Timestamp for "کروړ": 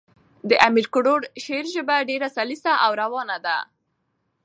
0.93-1.21